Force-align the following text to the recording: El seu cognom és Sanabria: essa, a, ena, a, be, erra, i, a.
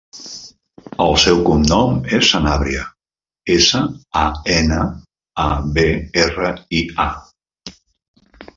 El 1.03 1.11
seu 1.23 1.41
cognom 1.49 1.99
és 2.19 2.29
Sanabria: 2.35 2.87
essa, 3.57 3.83
a, 4.23 4.25
ena, 4.55 4.81
a, 5.47 5.49
be, 5.79 5.87
erra, 6.27 6.53
i, 6.81 6.83
a. 7.07 7.73